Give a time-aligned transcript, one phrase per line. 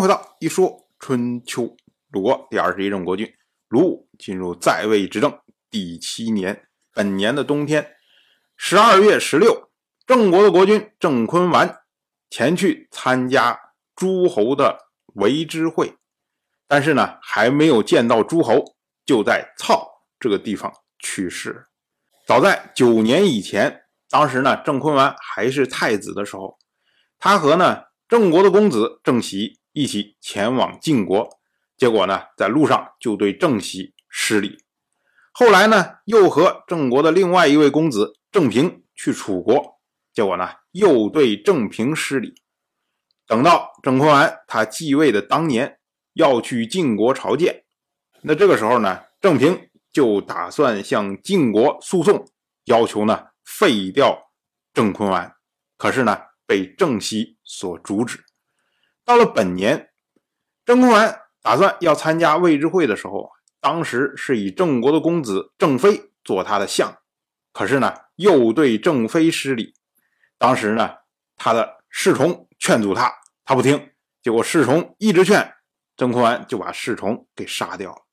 [0.00, 1.76] 回到一说春秋。
[2.10, 3.30] 鲁国第二十一任国君
[3.68, 5.38] 鲁武进入在位执政
[5.70, 7.94] 第七年，本年的冬天，
[8.56, 9.70] 十二月十六，
[10.06, 11.82] 郑国的国君郑坤完
[12.30, 13.60] 前去参加
[13.94, 14.78] 诸侯的
[15.14, 15.94] 围之会，
[16.66, 18.74] 但是呢，还没有见到诸侯，
[19.04, 19.86] 就在操
[20.18, 21.66] 这个地方去世。
[22.26, 26.58] 早在九年以前，当时呢，郑坤完还是太子的时候，
[27.18, 29.59] 他和呢郑国的公子郑喜。
[29.72, 31.28] 一起前往晋国，
[31.76, 34.58] 结果呢，在路上就对郑喜失礼。
[35.32, 39.80] 后来呢，又和郑国的另外一位公子郑平去楚国，
[40.12, 42.34] 结果呢，又对郑平失礼。
[43.26, 45.78] 等到郑坤完他继位的当年，
[46.14, 47.64] 要去晋国朝见，
[48.22, 52.26] 那这个时候呢，郑平就打算向晋国诉讼，
[52.64, 54.32] 要求呢废掉
[54.74, 55.32] 郑坤完，
[55.76, 58.24] 可是呢，被郑熙所阻止。
[59.10, 59.90] 到了本年，
[60.64, 63.28] 郑坤完打算要参加魏之会的时候，
[63.60, 66.96] 当时是以郑国的公子郑飞做他的相，
[67.52, 69.74] 可是呢，又对郑飞失礼。
[70.38, 70.98] 当时呢，
[71.34, 73.12] 他的侍从劝阻他，
[73.44, 73.90] 他不听，
[74.22, 75.54] 结果侍从一直劝，
[75.96, 78.06] 郑坤完就把侍从给杀掉了。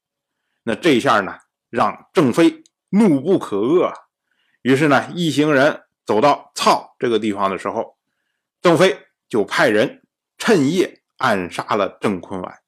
[0.64, 1.38] 那这一下呢，
[1.70, 3.94] 让郑飞怒不可遏，
[4.64, 7.96] 于是呢，一行人走到操这个地方的时候，
[8.64, 8.98] 郑飞
[9.30, 10.02] 就派人。
[10.48, 12.60] 趁夜暗杀了郑坤完，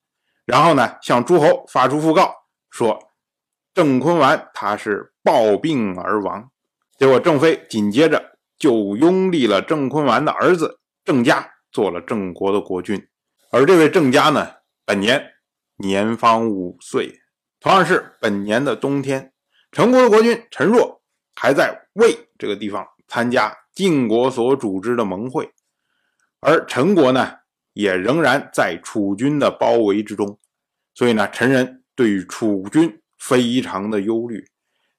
[0.43, 2.35] 然后呢，向诸侯发出讣告，
[2.69, 2.99] 说
[3.73, 6.51] 郑坤完他是暴病而亡。
[6.97, 13.07] 结果郑飞紧接着就拥立了郑坤完的儿子郑家做了郑国的国君，
[13.49, 15.31] 而这位郑家呢，本年
[15.77, 17.21] 年方五岁。
[17.61, 19.31] 同样是本年的冬天，
[19.71, 21.01] 陈国的国君陈若
[21.33, 25.53] 还在魏这个地方参加晋国所组织的盟会，
[26.41, 27.38] 而陈国呢？
[27.79, 30.37] 也仍然在楚军的包围之中，
[30.93, 34.45] 所以呢，陈人对于楚军非常的忧虑。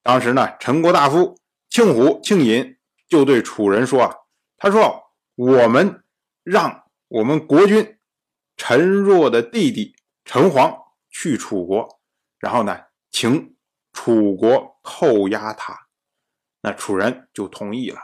[0.02, 4.14] 当时呢，陈国大夫庆虎、庆尹就对楚人说：“啊，
[4.56, 6.02] 他说我们
[6.42, 7.98] 让我们国君
[8.56, 9.94] 陈若的弟弟
[10.24, 10.74] 陈黄
[11.10, 12.00] 去楚国，
[12.38, 13.54] 然后呢，请
[13.92, 15.88] 楚国扣押他。
[16.62, 18.00] 那楚人就同意了。”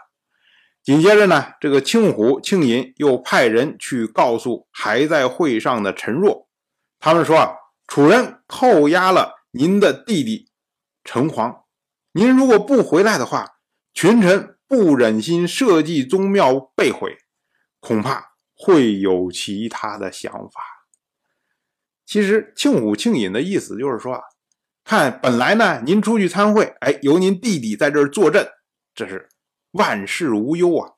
[0.86, 6.46] 紧接着呢，这个庆虎、庆尹又派人去告诉还在会上的陈若，
[7.00, 7.56] 他们说啊，
[7.88, 10.48] 楚人扣押了您的弟弟
[11.02, 11.64] 陈黄，
[12.12, 13.56] 您如果不回来的话，
[13.92, 17.18] 群臣不忍心社稷宗庙被毁，
[17.80, 20.60] 恐怕会有其他的想法。
[22.04, 24.20] 其实庆虎、庆尹的意思就是说啊，
[24.84, 28.48] 看本来呢，您出去参会，哎，由您弟弟在这儿坐镇，
[28.94, 29.28] 这是。
[29.76, 30.92] 万事无忧啊！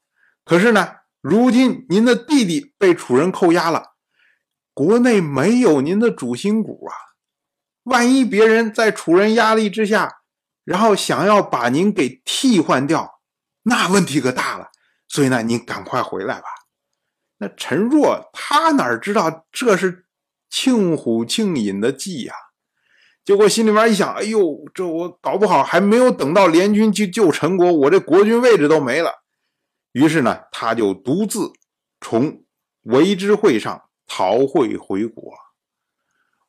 [0.45, 3.95] 可是呢，如今您的弟弟被楚人扣押了，
[4.73, 6.95] 国内没有您的主心骨啊！
[7.85, 10.21] 万一别人在楚人压力之下，
[10.65, 13.21] 然后想要把您给替换掉，
[13.63, 14.69] 那问题可大了。
[15.09, 16.47] 所以呢，您赶快回来吧。
[17.39, 20.07] 那陈若他哪知道这是
[20.51, 22.35] 庆虎庆隐的计呀？
[23.29, 24.41] 结果心里面一想，哎呦，
[24.73, 29.23] 这我搞不好还没有等到联军去救陈国，我这国君位置都没了。
[29.93, 31.53] 于是呢，他就独自
[32.01, 32.43] 从
[32.85, 35.35] 为之会上逃会回国。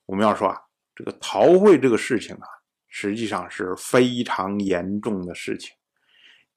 [0.05, 0.57] 我们要说啊，
[0.95, 2.47] 这个逃会这个事情啊，
[2.87, 5.75] 实际上是非常严重的事情。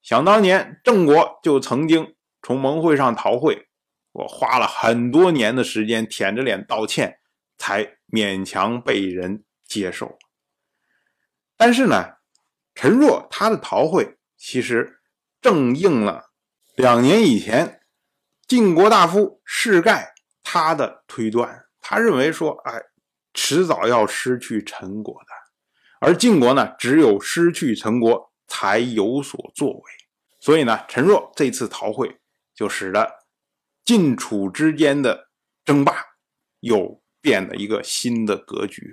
[0.03, 3.67] 想当年，郑国就曾经从盟会上逃会，
[4.13, 7.19] 我花了很多年的时间，舔着脸道歉，
[7.59, 9.43] 才勉强被人。
[9.73, 10.19] 接受，
[11.57, 12.17] 但是呢，
[12.75, 15.01] 陈若他的逃会其实
[15.41, 16.31] 正应了
[16.77, 17.81] 两年以前
[18.47, 20.13] 晋国大夫士盖
[20.43, 21.67] 他的推断。
[21.81, 22.83] 他认为说，哎，
[23.33, 25.29] 迟早要失去陈国的，
[26.01, 29.83] 而晋国呢，只有失去陈国才有所作为。
[30.39, 32.21] 所以呢，陈若这次逃会
[32.55, 33.25] 就使得
[33.85, 35.31] 晋楚之间的
[35.65, 36.05] 争霸
[36.61, 38.93] 又变了一个新的格局。